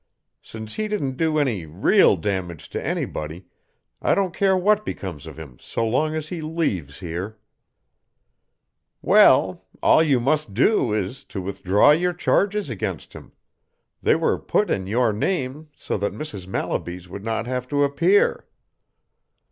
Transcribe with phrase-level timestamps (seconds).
[0.41, 3.45] Since he didn't do any real damage to anybody
[4.01, 7.37] I don't care what becomes of him so long as he leaves here."
[9.03, 13.33] "Well, all you must do is to withdraw your charges against him
[14.01, 16.47] they were put in your name so that Mrs.
[16.47, 18.47] Mallaby's would not have to appear."